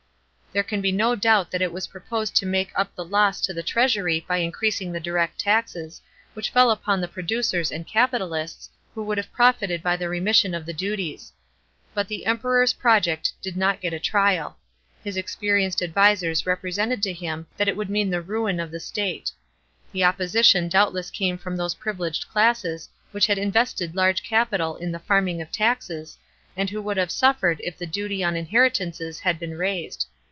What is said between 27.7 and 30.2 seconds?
the duty on inheritances had been raised.